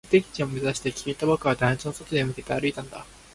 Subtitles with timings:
[0.05, 3.05] 目的地を目指して、君と僕は団地の外へ向けて歩いたんだ